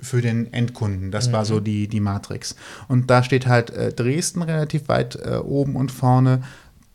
für 0.00 0.20
den 0.20 0.52
Endkunden. 0.52 1.10
Das 1.10 1.32
war 1.32 1.44
so 1.44 1.60
die, 1.60 1.86
die 1.86 2.00
Matrix. 2.00 2.56
Und 2.88 3.08
da 3.10 3.22
steht 3.22 3.46
halt 3.46 3.70
äh, 3.70 3.92
Dresden 3.92 4.42
relativ 4.42 4.88
weit 4.88 5.16
äh, 5.16 5.36
oben 5.36 5.76
und 5.76 5.92
vorne. 5.92 6.42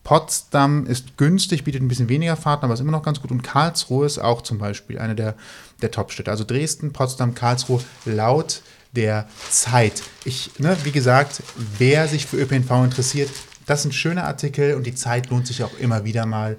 Potsdam 0.04 0.86
ist 0.86 1.18
günstig, 1.18 1.66
bietet 1.66 1.82
ein 1.82 1.90
bisschen 1.90 2.08
weniger 2.08 2.38
Fahrten, 2.38 2.66
aber 2.66 2.74
ist 2.74 2.80
immer 2.80 2.92
noch 2.92 3.04
ganz 3.04 3.22
gut. 3.22 3.32
Und 3.32 3.44
Karlsruhe 3.44 4.06
ist 4.06 4.20
auch 4.20 4.42
zum 4.42 4.58
Beispiel 4.58 5.00
eine 5.00 5.16
der, 5.16 5.36
der 5.82 5.92
Top-Städte. 5.92 6.32
Also 6.32 6.46
Dresden, 6.46 6.94
Potsdam, 6.94 7.34
Karlsruhe 7.34 7.82
laut 8.06 8.62
der 8.94 9.28
Zeit. 9.50 10.02
Ich, 10.26 10.52
ne, 10.60 10.76
wie 10.84 10.92
gesagt, 10.92 11.44
wer 11.78 12.08
sich 12.08 12.26
für 12.26 12.38
ÖPNV 12.38 12.72
interessiert, 12.84 13.30
das 13.66 13.82
sind 13.84 13.94
schöne 13.94 14.24
Artikel 14.24 14.76
und 14.76 14.86
die 14.86 14.96
Zeit 14.96 15.30
lohnt 15.30 15.46
sich 15.48 15.64
auch 15.64 15.78
immer 15.78 16.04
wieder 16.06 16.26
mal, 16.26 16.56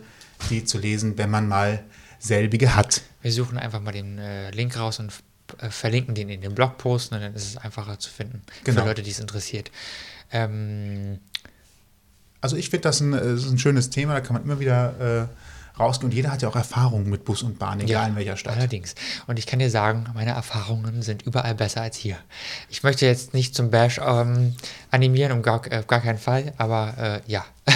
die 0.51 0.65
zu 0.65 0.79
lesen, 0.79 1.17
wenn 1.19 1.31
man 1.31 1.49
mal 1.49 1.83
selbige 2.19 2.75
hat. 2.77 3.03
Wir 3.23 3.33
suchen 3.33 3.59
einfach 3.59 3.81
mal 3.81 3.93
den 3.93 4.19
äh, 4.19 4.51
Link 4.51 4.77
raus 4.79 4.99
und 5.01 5.13
äh, 5.61 5.71
verlinken 5.71 6.15
den 6.15 6.29
in 6.29 6.41
den 6.41 6.55
Blogpost 6.55 7.13
und 7.13 7.21
dann 7.21 7.35
ist 7.35 7.47
es 7.49 7.57
einfacher 7.57 7.99
zu 7.99 8.11
finden 8.11 8.43
Genau. 8.65 8.83
für 8.83 8.89
Leute, 8.89 9.03
die 9.03 9.11
es 9.11 9.21
interessiert. 9.21 9.71
Ähm, 10.31 11.19
Also 12.41 12.57
ich 12.57 12.71
finde 12.71 12.83
das 12.83 13.01
ein, 13.01 13.15
äh, 13.15 13.19
ein 13.21 13.59
schönes 13.59 13.91
Thema, 13.91 14.15
da 14.15 14.21
kann 14.21 14.35
man 14.35 14.43
immer 14.45 14.61
wieder 14.61 15.29
äh, 15.31 15.48
rausgehen 15.79 16.11
und 16.11 16.15
jeder 16.17 16.31
hat 16.31 16.43
ja 16.43 16.49
auch 16.49 16.57
Erfahrung 16.57 17.09
mit 17.09 17.25
Bus 17.25 17.43
und 17.43 17.59
Bahn, 17.59 17.81
egal 17.81 18.11
in 18.11 18.17
welcher 18.17 18.37
Stadt. 18.37 18.57
Allerdings. 18.57 18.95
Und 19.27 19.39
ich 19.39 19.47
kann 19.47 19.59
dir 19.59 19.71
sagen, 19.71 20.07
meine 20.15 20.31
Erfahrungen 20.33 21.03
sind 21.03 21.23
überall 21.23 21.55
besser 21.55 21.83
als 21.83 21.97
hier. 21.97 22.17
Ich 22.69 22.83
möchte 22.83 23.07
jetzt 23.07 23.35
nicht 23.35 23.55
zum 23.55 23.71
Bash 23.71 24.01
ähm, 24.05 24.55
animieren, 24.91 25.33
um 25.33 25.43
gar, 25.43 25.61
äh, 25.71 25.83
gar 25.87 26.01
keinen 26.01 26.19
Fall, 26.19 26.53
aber 26.59 27.23
äh, 27.27 27.31
ja. 27.31 27.45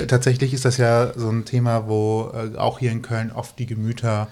Äh, 0.00 0.06
Tatsächlich 0.06 0.54
ist 0.54 0.64
das 0.64 0.76
ja 0.76 1.12
so 1.16 1.28
ein 1.28 1.44
Thema, 1.44 1.88
wo 1.88 2.32
äh, 2.34 2.56
auch 2.56 2.78
hier 2.78 2.92
in 2.92 3.02
Köln 3.02 3.32
oft 3.32 3.58
die 3.58 3.66
Gemüter 3.66 4.28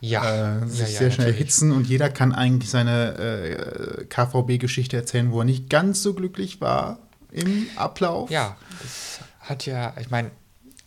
Ja, 0.00 0.58
äh, 0.62 0.66
sich 0.66 0.80
ja, 0.80 0.84
ja, 0.86 0.90
sehr 0.90 1.10
schnell 1.10 1.26
natürlich. 1.28 1.34
erhitzen 1.36 1.72
und 1.72 1.86
jeder 1.86 2.10
kann 2.10 2.34
eigentlich 2.34 2.70
seine 2.70 3.14
äh, 3.16 4.04
KVB-Geschichte 4.04 4.96
erzählen, 4.96 5.32
wo 5.32 5.40
er 5.40 5.44
nicht 5.46 5.70
ganz 5.70 6.02
so 6.02 6.12
glücklich 6.14 6.60
war 6.60 6.98
im 7.32 7.66
Ablauf. 7.76 8.30
Ja, 8.30 8.56
das 8.82 9.20
hat 9.40 9.64
ja, 9.66 9.94
ich 10.00 10.10
meine, 10.10 10.30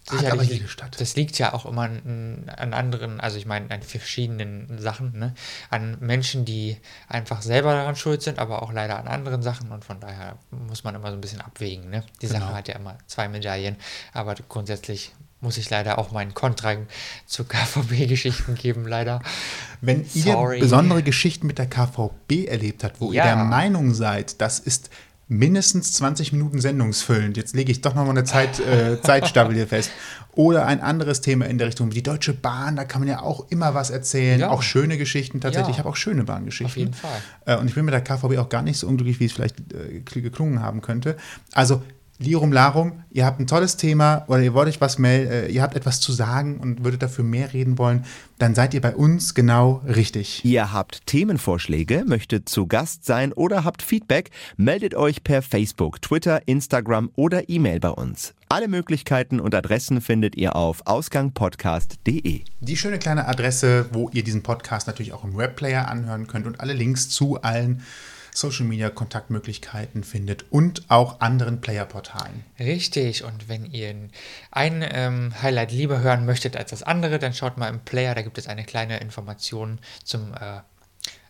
Hat 0.10 0.32
aber 0.32 0.44
jede 0.44 0.68
Stadt. 0.68 1.00
das 1.02 1.16
liegt 1.16 1.38
ja 1.38 1.54
auch 1.54 1.66
immer 1.66 1.84
an, 1.84 2.50
an 2.56 2.74
anderen, 2.74 3.20
also 3.20 3.38
ich 3.38 3.46
meine 3.46 3.70
an 3.72 3.82
verschiedenen 3.82 4.80
Sachen, 4.80 5.18
ne? 5.20 5.34
an 5.70 5.98
Menschen, 6.00 6.46
die 6.46 6.78
einfach 7.10 7.42
selber 7.42 7.74
daran 7.74 7.96
schuld 7.96 8.22
sind, 8.22 8.40
aber 8.40 8.62
auch 8.64 8.72
leider 8.72 8.98
an 9.00 9.08
anderen 9.08 9.42
Sachen 9.42 9.72
und 9.72 9.84
von 9.84 10.00
daher 10.00 10.38
muss 10.52 10.84
man 10.84 10.96
immer 10.96 11.10
so 11.10 11.16
ein 11.18 11.22
bisschen 11.22 11.42
abwägen. 11.42 11.90
Ne? 11.90 12.04
Die 12.22 12.28
Genau. 12.28 12.40
Sache 12.40 12.54
hat 12.54 12.68
ja 12.68 12.76
immer 12.76 12.98
zwei 13.08 13.28
Medaillen, 13.28 13.76
aber 14.14 14.36
grundsätzlich 14.48 15.14
muss 15.40 15.58
ich 15.58 15.70
leider 15.70 16.00
auch 16.00 16.12
meinen 16.12 16.34
Kontra 16.34 16.74
zu 17.28 17.44
KVB-Geschichten 17.44 18.56
geben, 18.56 18.88
leider. 18.88 19.22
Wenn 19.82 20.04
Sorry. 20.06 20.58
ihr 20.58 20.62
besondere 20.62 21.04
Geschichten 21.04 21.46
mit 21.48 21.60
der 21.60 21.68
KVB 21.68 22.48
erlebt 22.48 22.84
habt, 22.84 23.00
wo 23.00 23.12
Ja. 23.14 23.24
ihr 23.24 23.36
der 23.36 23.44
Meinung 23.44 23.94
seid, 23.94 24.42
das 24.42 24.60
ist 24.60 24.90
mindestens 25.30 25.94
20 25.94 26.32
Minuten 26.32 26.62
sendungsfüllend, 26.62 27.36
jetzt 27.38 27.56
lege 27.56 27.72
ich 27.72 27.82
doch 27.82 27.94
nochmal 27.96 28.12
eine 28.12 28.24
Zeit, 28.24 28.60
äh, 28.60 29.02
Zeitstaffel 29.02 29.54
hier 29.56 29.68
fest, 29.68 29.92
oder 30.34 30.66
ein 30.66 30.80
anderes 30.82 31.20
Thema 31.22 31.46
in 31.48 31.58
der 31.58 31.68
Richtung 31.68 31.90
wie 31.92 31.96
die 31.96 32.04
Deutsche 32.04 32.34
Bahn, 32.34 32.76
da 32.76 32.86
kann 32.86 33.02
man 33.02 33.10
ja 33.10 33.22
auch 33.22 33.46
immer 33.50 33.74
was 33.74 33.90
erzählen, 33.90 34.40
Ja. 34.40 34.50
auch 34.52 34.62
schöne 34.62 34.98
Geschichten 34.98 35.42
tatsächlich, 35.42 35.70
Ja. 35.70 35.74
ich 35.74 35.80
habe 35.80 35.90
auch 35.90 35.96
schöne 35.96 36.24
Bahngeschichten. 36.24 36.68
Auf 36.72 36.78
jeden 36.78 36.94
Fall. 36.94 37.22
Äh, 37.46 37.58
und 37.58 37.68
ich 37.68 37.76
bin 37.76 37.86
mit 37.86 37.94
der 37.94 38.02
KVB 38.02 38.38
auch 38.38 38.50
gar 38.50 38.62
nicht 38.62 38.78
so 38.78 38.88
unglücklich, 38.88 39.20
wie 39.20 39.26
es 39.26 39.34
vielleicht 39.34 39.58
äh, 39.74 40.00
geklungen 40.00 40.62
haben 40.62 40.82
könnte. 40.82 41.18
Also 41.54 41.82
Lirum 42.20 42.52
Larum, 42.52 43.04
ihr 43.12 43.26
habt 43.26 43.40
ein 43.40 43.46
tolles 43.46 43.78
Thema 43.78 44.26
oder 44.28 44.42
ihr 44.42 44.56
wollt 44.56 44.68
euch 44.68 44.82
was 44.82 44.98
melden, 44.98 45.32
äh, 45.32 45.48
ihr 45.50 45.62
habt 45.62 45.76
etwas 45.76 46.00
zu 46.00 46.12
sagen 46.12 46.58
und 46.58 46.84
würdet 46.84 47.04
dafür 47.04 47.24
mehr 47.24 47.54
reden 47.54 47.78
wollen, 47.78 48.06
dann 48.40 48.56
seid 48.56 48.74
ihr 48.74 48.82
bei 48.82 48.96
uns 48.96 49.36
genau 49.36 49.84
richtig. 49.88 50.44
Ihr 50.44 50.74
habt 50.74 51.06
Themenvorschläge, 51.06 52.06
möchtet 52.08 52.50
zu 52.50 52.66
Gast 52.66 53.06
sein 53.06 53.34
oder 53.34 53.64
habt 53.64 53.84
Feedback, 53.84 54.32
meldet 54.56 54.96
euch 54.96 55.24
per 55.24 55.44
Facebook, 55.44 56.02
Twitter, 56.02 56.42
Instagram 56.48 57.12
oder 57.16 57.50
E-Mail 57.50 57.80
bei 57.80 57.90
uns. 57.90 58.34
Alle 58.50 58.68
Möglichkeiten 58.68 59.40
und 59.40 59.54
Adressen 59.54 60.02
findet 60.02 60.36
ihr 60.36 60.56
auf 60.56 60.82
ausgangpodcast.de. 60.86 62.42
Die 62.62 62.78
schöne 62.78 62.98
kleine 62.98 63.28
Adresse, 63.28 63.90
wo 63.92 64.10
ihr 64.12 64.24
diesen 64.24 64.42
Podcast 64.42 64.88
natürlich 64.88 65.14
auch 65.14 65.24
im 65.24 65.38
Webplayer 65.38 65.88
anhören 65.88 66.26
könnt 66.26 66.48
und 66.48 66.60
alle 66.62 66.74
Links 66.74 67.10
zu 67.10 67.42
allen 67.42 67.84
Social 68.38 68.66
Media 68.66 68.90
Kontaktmöglichkeiten 68.92 70.04
findet 70.04 70.46
und 70.52 70.84
auch 70.90 71.22
anderen 71.22 71.60
Player-Portalen. 71.60 72.44
Richtig, 72.60 73.24
und 73.24 73.50
wenn 73.50 73.66
ihr 73.66 73.96
ein 74.52 74.86
ähm, 74.92 75.34
Highlight 75.42 75.72
lieber 75.72 76.02
hören 76.02 76.26
möchtet 76.26 76.56
als 76.56 76.70
das 76.70 76.84
andere, 76.84 77.18
dann 77.18 77.34
schaut 77.34 77.58
mal 77.58 77.68
im 77.68 77.80
Player, 77.80 78.14
da 78.14 78.22
gibt 78.22 78.38
es 78.38 78.48
eine 78.48 78.64
kleine 78.64 79.00
Information 79.00 79.80
zum 80.04 80.34
äh, 80.36 80.60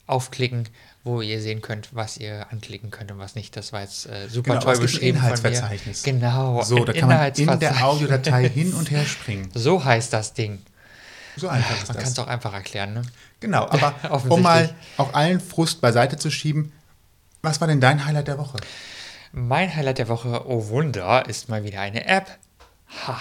Aufklicken, 0.06 0.68
wo 1.06 1.22
ihr 1.22 1.42
sehen 1.42 1.62
könnt, 1.62 1.96
was 1.96 2.18
ihr 2.18 2.48
anklicken 2.52 2.92
könnt 2.92 3.10
und 3.12 3.20
was 3.20 3.36
nicht. 3.36 3.56
Das 3.56 3.72
war 3.72 3.82
jetzt 3.82 4.06
äh, 4.08 4.28
super 4.28 4.52
Genau, 4.52 4.62
toll 4.64 4.78
beschrieben 4.80 5.18
von 5.18 5.28
mir. 5.30 5.36
Inhaltsverzeichnis. 5.38 6.04
Genau, 6.04 6.62
So, 6.64 6.84
da 6.84 6.92
kann 6.92 7.08
man 7.08 7.28
in 7.28 7.34
der 7.34 7.44
Inhaltsverzeichnis. 7.44 7.84
Audiodatei 7.84 8.50
hin 8.54 8.74
und 8.74 8.92
her 8.92 9.06
springen. 9.06 9.50
So 9.54 9.84
heißt 9.84 10.12
das 10.12 10.34
Ding. 10.34 10.60
So 11.38 11.48
einfach 11.48 11.72
ist 11.78 11.88
Man 11.88 11.96
kann 11.98 12.04
das. 12.04 12.14
es 12.14 12.20
auch 12.20 12.28
einfach 12.28 12.54
erklären, 12.54 12.94
ne? 12.96 13.02
Genau, 13.40 13.70
aber 13.70 13.94
um 14.30 14.42
mal 14.42 14.74
auch 14.98 15.14
allen 15.14 15.40
Frust 15.40 15.80
beiseite 15.82 16.18
zu 16.18 16.32
schieben, 16.32 16.74
was 17.42 17.62
war 17.62 17.68
denn 17.68 17.82
dein 17.82 18.06
Highlight 18.06 18.28
der 18.28 18.38
Woche? 18.38 18.58
Mein 19.32 19.76
Highlight 19.76 20.00
der 20.00 20.08
Woche, 20.08 20.48
oh 20.48 20.70
Wunder, 20.70 21.28
ist 21.28 21.50
mal 21.50 21.64
wieder 21.64 21.82
eine 21.82 22.06
App. 22.06 22.38
Ha. 23.06 23.20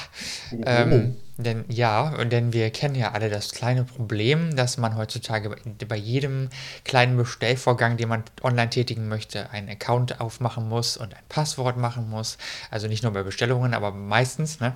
Ähm, 0.65 1.17
denn 1.39 1.65
ja, 1.69 2.15
und 2.21 2.31
denn 2.31 2.53
wir 2.53 2.71
kennen 2.71 2.95
ja 2.95 3.13
alle 3.13 3.29
das 3.29 3.51
kleine 3.51 3.85
Problem, 3.85 4.55
dass 4.55 4.79
man 4.79 4.97
heutzutage 4.97 5.51
bei, 5.51 5.87
bei 5.87 5.97
jedem 5.97 6.49
kleinen 6.85 7.17
Bestellvorgang, 7.17 7.97
den 7.97 8.09
man 8.09 8.23
online 8.43 8.71
tätigen 8.71 9.09
möchte, 9.09 9.51
einen 9.51 9.69
Account 9.69 10.21
aufmachen 10.21 10.69
muss 10.69 10.97
und 10.97 11.15
ein 11.15 11.23
Passwort 11.29 11.77
machen 11.77 12.09
muss. 12.09 12.39
Also 12.71 12.87
nicht 12.87 13.03
nur 13.03 13.13
bei 13.13 13.25
Bestellungen, 13.25 13.75
aber 13.75 13.91
meistens. 13.91 14.61
Ne, 14.61 14.75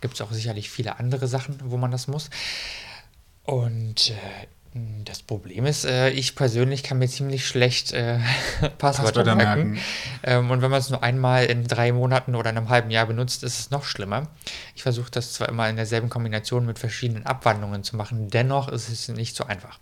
Gibt 0.00 0.14
es 0.14 0.20
auch 0.22 0.32
sicherlich 0.32 0.70
viele 0.70 0.98
andere 0.98 1.28
Sachen, 1.28 1.58
wo 1.64 1.76
man 1.76 1.90
das 1.90 2.08
muss. 2.08 2.30
Und 3.44 4.10
äh, 4.10 4.46
das 5.04 5.22
Problem 5.22 5.66
ist, 5.66 5.84
äh, 5.84 6.10
ich 6.10 6.36
persönlich 6.36 6.84
kann 6.84 6.98
mir 6.98 7.08
ziemlich 7.08 7.44
schlecht 7.46 7.92
äh, 7.92 8.20
Passwörter 8.78 9.34
merken. 9.34 9.78
Ähm, 10.22 10.50
und 10.50 10.62
wenn 10.62 10.70
man 10.70 10.78
es 10.78 10.90
nur 10.90 11.02
einmal 11.02 11.46
in 11.46 11.66
drei 11.66 11.90
Monaten 11.90 12.36
oder 12.36 12.50
einem 12.50 12.68
halben 12.68 12.90
Jahr 12.90 13.06
benutzt, 13.06 13.42
ist 13.42 13.58
es 13.58 13.70
noch 13.70 13.84
schlimmer. 13.84 14.28
Ich 14.76 14.84
versuche 14.84 15.10
das 15.10 15.32
zwar 15.32 15.48
immer 15.48 15.68
in 15.68 15.74
derselben 15.74 16.08
Kombination 16.08 16.66
mit 16.66 16.78
verschiedenen 16.78 17.26
Abwandlungen 17.26 17.82
zu 17.82 17.96
machen, 17.96 18.30
dennoch 18.30 18.68
ist 18.68 18.88
es 18.88 19.08
nicht 19.08 19.34
so 19.34 19.44
einfach. 19.44 19.80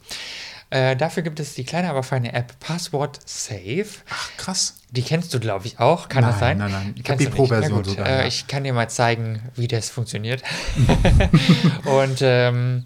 Äh, 0.70 0.96
dafür 0.96 1.22
gibt 1.22 1.40
es 1.40 1.54
die 1.54 1.64
kleine, 1.64 1.88
aber 1.88 2.02
feine 2.02 2.34
App 2.34 2.58
Password 2.60 3.20
Safe. 3.26 3.86
Ach, 4.10 4.30
krass. 4.36 4.74
Die 4.90 5.02
kennst 5.02 5.32
du, 5.32 5.40
glaube 5.40 5.66
ich, 5.66 5.78
auch. 5.78 6.08
Kann 6.10 6.22
das 6.24 6.40
Nein, 6.40 6.58
sein? 6.58 6.58
nein, 6.58 6.72
nein. 6.72 6.94
Ich 6.96 7.04
Kennst 7.04 7.24
die? 7.24 7.30
Pro-Version 7.30 7.84
sogar, 7.84 8.06
Äh, 8.06 8.18
ja. 8.20 8.26
ich 8.26 8.46
kann 8.48 8.64
dir 8.64 8.74
mal 8.74 8.88
zeigen, 8.90 9.40
wie 9.54 9.66
das 9.68 9.88
funktioniert. 9.88 10.42
und 11.84 12.18
ähm, 12.20 12.84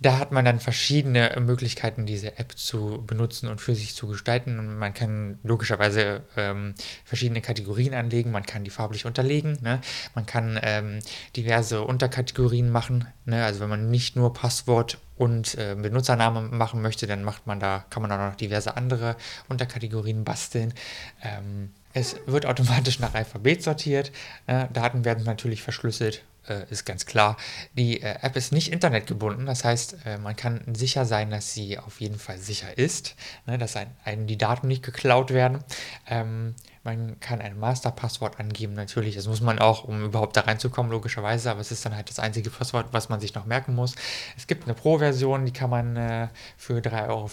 da 0.00 0.18
hat 0.18 0.32
man 0.32 0.44
dann 0.44 0.60
verschiedene 0.60 1.36
Möglichkeiten, 1.40 2.06
diese 2.06 2.38
App 2.38 2.56
zu 2.56 3.02
benutzen 3.06 3.48
und 3.48 3.60
für 3.60 3.74
sich 3.74 3.94
zu 3.94 4.06
gestalten. 4.06 4.58
Und 4.58 4.78
man 4.78 4.94
kann 4.94 5.38
logischerweise 5.42 6.22
ähm, 6.36 6.74
verschiedene 7.04 7.40
Kategorien 7.40 7.94
anlegen. 7.94 8.30
Man 8.30 8.46
kann 8.46 8.64
die 8.64 8.70
farblich 8.70 9.06
unterlegen. 9.06 9.58
Ne? 9.62 9.80
Man 10.14 10.26
kann 10.26 10.58
ähm, 10.62 11.00
diverse 11.36 11.82
Unterkategorien 11.82 12.70
machen. 12.70 13.06
Ne? 13.24 13.44
Also 13.44 13.60
wenn 13.60 13.68
man 13.68 13.90
nicht 13.90 14.16
nur 14.16 14.32
Passwort 14.32 14.98
und 15.16 15.56
äh, 15.56 15.74
Benutzername 15.74 16.42
machen 16.42 16.80
möchte, 16.80 17.06
dann 17.06 17.24
macht 17.24 17.46
man 17.46 17.58
da, 17.58 17.84
kann 17.90 18.02
man 18.02 18.12
auch 18.12 18.18
noch 18.18 18.36
diverse 18.36 18.76
andere 18.76 19.16
Unterkategorien 19.48 20.24
basteln. 20.24 20.74
Ähm, 21.22 21.70
es 21.92 22.16
wird 22.26 22.46
automatisch 22.46 23.00
nach 23.00 23.14
Alphabet 23.14 23.62
sortiert. 23.62 24.12
Äh, 24.46 24.66
Daten 24.72 25.04
werden 25.04 25.24
natürlich 25.24 25.62
verschlüsselt, 25.62 26.22
ist 26.70 26.84
ganz 26.84 27.06
klar. 27.06 27.36
Die 27.74 28.00
äh, 28.00 28.16
App 28.22 28.36
ist 28.36 28.52
nicht 28.52 28.72
internetgebunden, 28.72 29.46
das 29.46 29.64
heißt, 29.64 29.96
äh, 30.06 30.18
man 30.18 30.36
kann 30.36 30.62
sicher 30.74 31.04
sein, 31.04 31.30
dass 31.30 31.54
sie 31.54 31.78
auf 31.78 32.00
jeden 32.00 32.18
Fall 32.18 32.38
sicher 32.38 32.76
ist, 32.76 33.14
ne, 33.46 33.58
dass 33.58 33.76
ein, 33.76 33.88
einem 34.04 34.26
die 34.26 34.38
Daten 34.38 34.68
nicht 34.68 34.82
geklaut 34.82 35.30
werden. 35.32 35.62
Man 36.84 37.18
kann 37.20 37.40
ein 37.40 37.58
Masterpasswort 37.58 38.38
angeben, 38.38 38.74
natürlich. 38.74 39.14
Das 39.14 39.26
muss 39.26 39.40
man 39.40 39.58
auch, 39.58 39.84
um 39.84 40.04
überhaupt 40.04 40.36
da 40.36 40.42
reinzukommen, 40.42 40.92
logischerweise. 40.92 41.50
Aber 41.50 41.60
es 41.60 41.70
ist 41.70 41.84
dann 41.84 41.94
halt 41.94 42.08
das 42.08 42.18
einzige 42.18 42.50
Passwort, 42.50 42.86
was 42.92 43.08
man 43.08 43.20
sich 43.20 43.34
noch 43.34 43.46
merken 43.46 43.74
muss. 43.74 43.94
Es 44.36 44.46
gibt 44.46 44.64
eine 44.64 44.74
Pro-Version, 44.74 45.44
die 45.44 45.52
kann 45.52 45.70
man 45.70 45.96
äh, 45.96 46.28
für 46.56 46.78
3,95 46.78 47.08
Euro, 47.08 47.28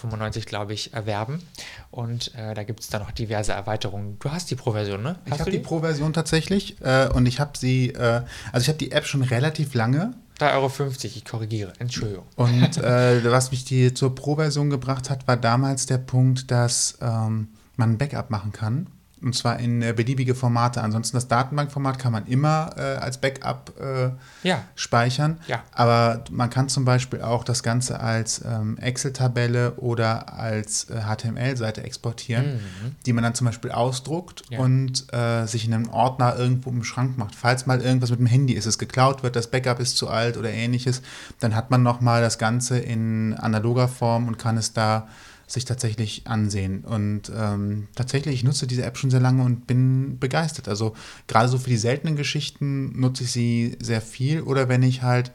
glaube 0.46 0.74
ich, 0.74 0.92
erwerben. 0.92 1.42
Und 1.90 2.34
äh, 2.34 2.54
da 2.54 2.64
gibt 2.64 2.80
es 2.80 2.88
dann 2.88 3.02
noch 3.02 3.10
diverse 3.10 3.52
Erweiterungen. 3.52 4.18
Du 4.18 4.30
hast 4.30 4.50
die 4.50 4.56
Pro-Version, 4.56 5.02
ne? 5.02 5.18
Ich 5.24 5.32
Hast 5.32 5.40
habe 5.40 5.50
du 5.50 5.56
die 5.56 5.62
Pro-Version 5.62 6.12
tatsächlich 6.12 6.80
äh, 6.82 7.08
und 7.08 7.26
ich 7.26 7.40
habe 7.40 7.56
sie, 7.56 7.90
äh, 7.90 8.22
also 8.52 8.62
ich 8.62 8.68
habe 8.68 8.78
die 8.78 8.92
App 8.92 9.06
schon 9.06 9.22
relativ 9.22 9.74
lange 9.74 10.14
3,50 10.38 10.54
Euro, 10.54 10.92
ich 11.02 11.24
korrigiere. 11.24 11.72
Entschuldigung. 11.78 12.26
und 12.36 12.76
äh, 12.78 13.30
was 13.30 13.50
mich 13.50 13.64
die 13.64 13.94
zur 13.94 14.14
Pro-Version 14.14 14.70
gebracht 14.70 15.10
hat, 15.10 15.26
war 15.26 15.36
damals 15.36 15.86
der 15.86 15.98
Punkt, 15.98 16.50
dass 16.50 16.98
ähm, 17.00 17.48
man 17.76 17.92
ein 17.92 17.98
Backup 17.98 18.30
machen 18.30 18.52
kann. 18.52 18.86
Und 19.22 19.34
zwar 19.34 19.58
in 19.58 19.80
äh, 19.80 19.94
beliebige 19.96 20.34
Formate. 20.34 20.82
Ansonsten 20.82 21.16
das 21.16 21.26
Datenbankformat 21.26 21.98
kann 21.98 22.12
man 22.12 22.26
immer 22.26 22.70
äh, 22.76 22.80
als 22.96 23.16
Backup 23.18 23.72
äh, 23.80 24.10
Ja. 24.46 24.62
speichern. 24.74 25.38
Ja. 25.48 25.62
Aber 25.72 26.22
man 26.30 26.50
kann 26.50 26.68
zum 26.68 26.84
Beispiel 26.84 27.22
auch 27.22 27.42
das 27.42 27.62
Ganze 27.62 27.98
als 28.00 28.42
ähm, 28.44 28.76
Excel-Tabelle 28.76 29.72
oder 29.78 30.34
als 30.34 30.90
äh, 30.90 31.00
HTML-Seite 31.00 31.82
exportieren, 31.82 32.60
die 33.06 33.12
man 33.14 33.24
dann 33.24 33.34
zum 33.34 33.46
Beispiel 33.46 33.70
ausdruckt 33.70 34.42
Ja. 34.50 34.58
und 34.58 35.10
äh, 35.14 35.46
sich 35.46 35.66
in 35.66 35.72
einem 35.72 35.88
Ordner 35.88 36.36
irgendwo 36.36 36.68
im 36.68 36.84
Schrank 36.84 37.16
macht. 37.16 37.34
Falls 37.34 37.64
mal 37.66 37.80
irgendwas 37.80 38.10
mit 38.10 38.18
dem 38.20 38.26
Handy 38.26 38.52
ist, 38.52 38.66
es 38.66 38.78
geklaut 38.78 39.22
wird, 39.22 39.34
das 39.34 39.46
Backup 39.50 39.80
ist 39.80 39.96
zu 39.96 40.08
alt 40.08 40.36
oder 40.36 40.50
ähnliches, 40.50 41.00
dann 41.40 41.54
hat 41.56 41.70
man 41.70 41.82
nochmal 41.82 42.20
das 42.20 42.36
Ganze 42.36 42.78
in 42.78 43.32
analoger 43.34 43.88
Form 43.88 44.28
und 44.28 44.38
kann 44.38 44.58
es 44.58 44.74
da 44.74 45.08
sich 45.46 45.64
tatsächlich 45.64 46.26
ansehen. 46.26 46.84
Und 46.84 47.30
ähm, 47.34 47.88
tatsächlich, 47.94 48.34
ich 48.34 48.44
nutze 48.44 48.66
diese 48.66 48.84
App 48.84 48.98
schon 48.98 49.10
sehr 49.10 49.20
lange 49.20 49.44
und 49.44 49.66
bin 49.66 50.18
begeistert. 50.18 50.68
Also 50.68 50.94
gerade 51.28 51.48
so 51.48 51.58
für 51.58 51.70
die 51.70 51.76
seltenen 51.76 52.16
Geschichten 52.16 52.98
nutze 52.98 53.24
ich 53.24 53.32
sie 53.32 53.76
sehr 53.80 54.00
viel. 54.00 54.42
Oder 54.42 54.68
wenn 54.68 54.82
ich 54.82 55.02
halt 55.02 55.30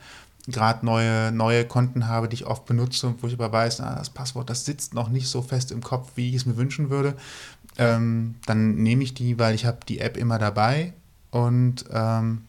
gerade 0.48 0.86
neue, 0.86 1.32
neue 1.32 1.65
Konten 1.65 2.08
habe, 2.08 2.27
die 2.27 2.36
ich 2.36 2.46
oft 2.46 2.65
benutze 2.65 3.08
und 3.08 3.24
wo 3.24 3.27
ich 3.27 3.34
aber 3.34 3.51
weiß, 3.51 3.82
ah, 3.82 3.96
das 3.96 4.10
Passwort, 4.10 4.50
das 4.50 4.65
sitzt 4.65 4.94
noch 4.94 5.10
nicht 5.10 5.27
so 5.27 5.41
fest 5.41 5.72
im 5.72 5.82
Kopf, 5.82 6.12
wie 6.15 6.30
ich 6.30 6.36
es 6.36 6.46
mir 6.46 6.58
wünschen 6.58 6.89
würde, 6.89 7.15
ähm, 7.77 8.36
dann 8.46 8.75
nehme 8.75 9.03
ich 9.03 9.13
die, 9.13 9.39
weil 9.39 9.56
ich 9.56 9.65
habe 9.65 9.80
die 9.88 10.00
App 10.00 10.18
immer 10.18 10.39
dabei 10.39 10.94
und 11.30 11.86
ähm, 11.91 12.44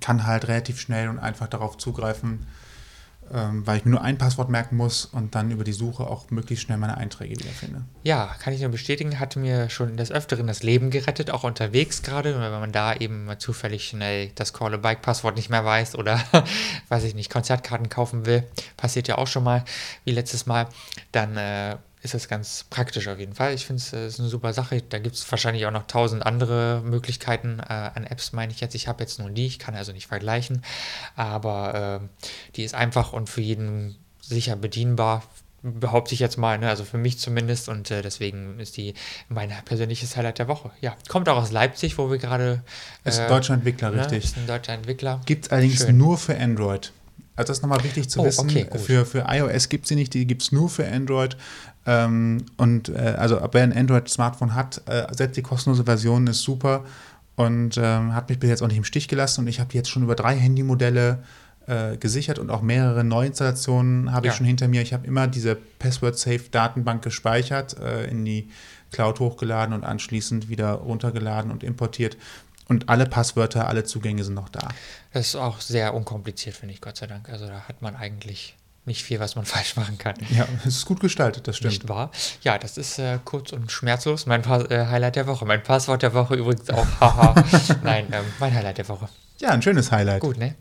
kann 0.00 0.26
halt 0.26 0.48
relativ 0.48 0.80
schnell 0.80 1.08
und 1.08 1.18
einfach 1.18 1.48
darauf 1.48 1.78
zugreifen, 1.78 2.46
weil 3.30 3.78
ich 3.78 3.84
mir 3.84 3.92
nur 3.92 4.02
ein 4.02 4.18
Passwort 4.18 4.48
merken 4.48 4.76
muss 4.76 5.04
und 5.04 5.34
dann 5.34 5.50
über 5.50 5.64
die 5.64 5.72
Suche 5.72 6.06
auch 6.06 6.30
möglichst 6.30 6.64
schnell 6.64 6.78
meine 6.78 6.96
Einträge 6.96 7.38
wiederfinde. 7.38 7.82
Ja, 8.02 8.34
kann 8.40 8.52
ich 8.52 8.60
nur 8.60 8.70
bestätigen, 8.70 9.18
hat 9.18 9.36
mir 9.36 9.68
schon 9.70 9.96
des 9.96 10.12
Öfteren 10.12 10.46
das 10.46 10.62
Leben 10.62 10.90
gerettet, 10.90 11.30
auch 11.30 11.44
unterwegs 11.44 12.02
gerade, 12.02 12.40
wenn 12.40 12.50
man 12.52 12.72
da 12.72 12.94
eben 12.94 13.28
zufällig 13.38 13.88
schnell 13.88 14.30
das 14.34 14.52
Call-a-Bike-Passwort 14.52 15.36
nicht 15.36 15.50
mehr 15.50 15.64
weiß 15.64 15.96
oder, 15.96 16.20
weiß 16.88 17.04
ich 17.04 17.14
nicht, 17.14 17.30
Konzertkarten 17.30 17.88
kaufen 17.88 18.26
will, 18.26 18.44
passiert 18.76 19.08
ja 19.08 19.18
auch 19.18 19.26
schon 19.26 19.44
mal, 19.44 19.64
wie 20.04 20.12
letztes 20.12 20.46
Mal, 20.46 20.68
dann 21.12 21.36
äh, 21.36 21.76
ist 22.06 22.14
das 22.14 22.28
ganz 22.28 22.64
praktisch 22.70 23.08
auf 23.08 23.18
jeden 23.18 23.34
Fall. 23.34 23.52
Ich 23.52 23.66
finde 23.66 23.82
es 23.82 23.92
äh, 23.92 24.06
ist 24.06 24.18
eine 24.18 24.28
super 24.28 24.52
Sache. 24.52 24.82
Da 24.88 24.98
gibt 24.98 25.16
es 25.16 25.30
wahrscheinlich 25.30 25.66
auch 25.66 25.70
noch 25.70 25.86
tausend 25.86 26.24
andere 26.24 26.82
Möglichkeiten 26.84 27.60
äh, 27.60 27.72
an 27.72 28.04
Apps, 28.04 28.32
meine 28.32 28.52
ich 28.52 28.60
jetzt. 28.60 28.74
Ich 28.74 28.88
habe 28.88 29.02
jetzt 29.02 29.18
nur 29.18 29.28
die, 29.30 29.46
ich 29.46 29.58
kann 29.58 29.74
also 29.74 29.92
nicht 29.92 30.06
vergleichen, 30.06 30.62
aber 31.14 32.00
äh, 32.02 32.24
die 32.56 32.64
ist 32.64 32.74
einfach 32.74 33.12
und 33.12 33.28
für 33.28 33.42
jeden 33.42 33.96
sicher 34.20 34.56
bedienbar 34.56 35.22
behaupte 35.62 36.14
ich 36.14 36.20
jetzt 36.20 36.36
mal, 36.36 36.58
ne? 36.58 36.68
also 36.68 36.84
für 36.84 36.98
mich 36.98 37.18
zumindest 37.18 37.68
und 37.68 37.90
äh, 37.90 38.02
deswegen 38.02 38.60
ist 38.60 38.76
die 38.76 38.94
mein 39.28 39.52
persönliches 39.64 40.16
Highlight 40.16 40.38
der 40.38 40.48
Woche. 40.48 40.70
Ja, 40.80 40.96
kommt 41.08 41.28
auch 41.28 41.36
aus 41.36 41.50
Leipzig, 41.50 41.98
wo 41.98 42.10
wir 42.10 42.18
gerade 42.18 42.62
Ist 43.04 43.18
äh, 43.18 43.22
ein 43.22 43.28
deutscher 43.28 43.54
Entwickler, 43.54 43.90
ne? 43.90 44.00
richtig. 44.00 44.24
Ist 44.24 44.36
ein 44.36 44.46
deutscher 44.46 44.74
Entwickler. 44.74 45.20
Gibt 45.26 45.46
es 45.46 45.52
allerdings 45.52 45.78
Schön. 45.78 45.96
nur 45.98 46.18
für 46.18 46.38
Android. 46.38 46.92
Also 47.36 47.48
das 47.48 47.58
ist 47.58 47.62
nochmal 47.62 47.84
wichtig 47.84 48.08
zu 48.08 48.20
Oh, 48.20 48.24
wissen. 48.24 48.48
okay, 48.48 48.66
für, 48.78 49.04
für 49.06 49.26
iOS 49.28 49.68
gibt 49.68 49.84
es 49.84 49.90
sie 49.90 49.94
nicht, 49.94 50.14
die 50.14 50.26
gibt 50.26 50.42
es 50.42 50.52
nur 50.52 50.68
für 50.70 50.86
Android. 50.90 51.36
Ähm, 51.86 52.44
und 52.56 52.88
äh, 52.88 53.14
also 53.18 53.40
wer 53.52 53.62
ein 53.62 53.72
Android-Smartphone 53.76 54.54
hat, 54.54 54.82
äh, 54.86 55.06
setzt 55.14 55.36
die 55.36 55.42
kostenlose 55.42 55.84
Version, 55.84 56.26
ist 56.26 56.40
super 56.42 56.84
und 57.36 57.76
ähm, 57.80 58.14
hat 58.14 58.28
mich 58.30 58.38
bis 58.38 58.48
jetzt 58.50 58.62
auch 58.62 58.68
nicht 58.68 58.78
im 58.78 58.84
Stich 58.84 59.06
gelassen. 59.08 59.42
Und 59.42 59.48
ich 59.48 59.60
habe 59.60 59.74
jetzt 59.74 59.90
schon 59.90 60.02
über 60.02 60.14
drei 60.14 60.36
Handymodelle 60.36 61.22
äh, 61.66 61.96
gesichert 61.98 62.38
und 62.38 62.48
auch 62.50 62.62
mehrere 62.62 63.04
Neuinstallationen 63.04 64.12
habe 64.12 64.26
Ja. 64.26 64.32
ich 64.32 64.36
schon 64.38 64.46
hinter 64.46 64.66
mir. 64.68 64.80
Ich 64.82 64.94
habe 64.94 65.06
immer 65.06 65.26
diese 65.26 65.56
Password-Safe-Datenbank 65.78 67.02
gespeichert, 67.02 67.78
äh, 67.78 68.06
in 68.06 68.24
die 68.24 68.48
Cloud 68.92 69.20
hochgeladen 69.20 69.74
und 69.74 69.84
anschließend 69.84 70.48
wieder 70.48 70.72
runtergeladen 70.72 71.50
und 71.50 71.62
importiert. 71.64 72.16
Und 72.68 72.88
alle 72.88 73.06
Passwörter, 73.06 73.68
alle 73.68 73.84
Zugänge 73.84 74.24
sind 74.24 74.34
noch 74.34 74.48
da. 74.48 74.68
Das 75.12 75.28
ist 75.28 75.36
auch 75.36 75.60
sehr 75.60 75.94
unkompliziert, 75.94 76.56
finde 76.56 76.74
ich, 76.74 76.80
Gott 76.80 76.96
sei 76.96 77.06
Dank. 77.06 77.28
Also 77.28 77.46
da 77.46 77.60
hat 77.68 77.80
man 77.80 77.94
eigentlich 77.94 78.56
nicht 78.86 79.02
viel, 79.04 79.20
was 79.20 79.36
man 79.36 79.44
falsch 79.44 79.76
machen 79.76 79.98
kann. 79.98 80.16
Ja, 80.30 80.46
es 80.60 80.76
ist 80.76 80.86
gut 80.86 81.00
gestaltet, 81.00 81.46
das 81.46 81.56
stimmt. 81.56 81.74
Nicht 81.74 81.88
wahr? 81.88 82.10
Ja, 82.42 82.58
das 82.58 82.76
ist 82.76 82.98
äh, 82.98 83.18
kurz 83.24 83.52
und 83.52 83.70
schmerzlos 83.70 84.26
mein 84.26 84.42
pa 84.42 84.62
äh, 84.62 84.86
Highlight 84.86 85.16
der 85.16 85.26
Woche. 85.26 85.44
Mein 85.44 85.62
Passwort 85.62 86.02
der 86.02 86.14
Woche 86.14 86.34
übrigens 86.34 86.68
auch. 86.70 86.86
Haha. 87.00 87.34
Nein, 87.82 88.06
ähm, 88.12 88.24
mein 88.40 88.54
Highlight 88.54 88.78
der 88.78 88.88
Woche. 88.88 89.08
Ja, 89.40 89.50
ein 89.50 89.62
schönes 89.62 89.92
Highlight. 89.92 90.22
Gut, 90.22 90.38
ne? 90.38 90.54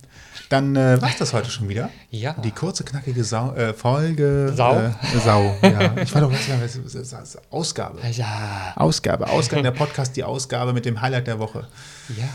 Dann 0.49 0.75
äh, 0.75 1.01
war 1.01 1.09
das 1.17 1.33
heute 1.33 1.49
schon 1.49 1.69
wieder. 1.69 1.89
Ja. 2.11 2.33
Die 2.33 2.51
kurze, 2.51 2.83
knackige 2.83 3.23
Sau, 3.23 3.53
äh, 3.55 3.73
Folge. 3.73 4.53
Sau? 4.55 4.79
Äh, 4.79 4.91
Sau, 5.23 5.55
ja. 5.61 5.97
Ich 5.97 6.13
war 6.13 6.21
doch 6.21 6.31
was- 6.31 7.11
was- 7.11 7.37
Ausgabe. 7.51 7.99
Ja. 8.11 8.73
Ausgabe. 8.75 9.27
Ausgang 9.29 9.63
der 9.63 9.71
Podcast, 9.71 10.15
die 10.15 10.23
Ausgabe 10.23 10.73
mit 10.73 10.85
dem 10.85 11.01
Highlight 11.01 11.27
der 11.27 11.39
Woche. 11.39 11.67
Ja. 12.15 12.27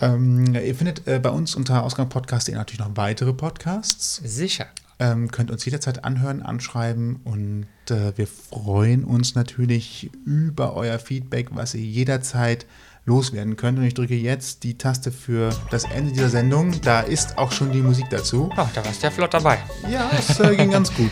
Ähm, 0.00 0.54
ihr 0.54 0.74
findet 0.74 1.06
äh, 1.08 1.18
bei 1.18 1.30
uns 1.30 1.54
unter 1.54 1.82
Ausgang 1.82 2.08
Podcast 2.08 2.48
natürlich 2.48 2.78
noch 2.80 2.90
weitere 2.96 3.32
Podcasts. 3.32 4.16
Sicher. 4.24 4.66
Ähm, 5.00 5.30
könnt 5.30 5.50
uns 5.52 5.64
jederzeit 5.64 6.04
anhören, 6.04 6.42
anschreiben 6.42 7.20
und 7.22 7.66
äh, 7.88 8.12
wir 8.16 8.26
freuen 8.26 9.04
uns 9.04 9.36
natürlich 9.36 10.10
über 10.26 10.74
euer 10.74 10.98
Feedback, 10.98 11.48
was 11.52 11.74
ihr 11.74 11.82
jederzeit 11.84 12.66
loswerden 13.08 13.56
könnt. 13.56 13.78
Und 13.78 13.84
ich 13.84 13.94
drücke 13.94 14.14
jetzt 14.14 14.62
die 14.62 14.78
Taste 14.78 15.10
für 15.10 15.50
das 15.70 15.84
Ende 15.84 16.12
dieser 16.12 16.28
Sendung. 16.28 16.80
Da 16.82 17.00
ist 17.00 17.38
auch 17.38 17.50
schon 17.50 17.72
die 17.72 17.82
Musik 17.82 18.06
dazu. 18.10 18.50
Oh, 18.52 18.66
da 18.74 18.84
warst 18.84 19.02
du 19.02 19.06
ja 19.06 19.10
flott 19.10 19.34
dabei. 19.34 19.58
Ja, 19.90 20.08
es 20.16 20.38
äh, 20.38 20.54
ging 20.54 20.70
ganz 20.70 20.94
gut. 20.94 21.10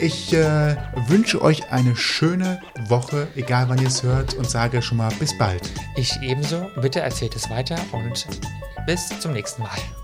Ich 0.00 0.32
äh, 0.32 0.76
wünsche 1.08 1.40
euch 1.42 1.70
eine 1.70 1.94
schöne 1.94 2.60
Woche, 2.88 3.28
egal 3.36 3.68
wann 3.68 3.80
ihr 3.80 3.88
es 3.88 4.02
hört, 4.02 4.34
und 4.34 4.48
sage 4.48 4.82
schon 4.82 4.98
mal 4.98 5.12
bis 5.18 5.36
bald. 5.36 5.70
Ich 5.96 6.18
ebenso. 6.22 6.66
Bitte 6.80 7.00
erzählt 7.00 7.36
es 7.36 7.48
weiter 7.50 7.76
und 7.92 8.26
bis 8.86 9.08
zum 9.20 9.32
nächsten 9.32 9.62
Mal. 9.62 10.03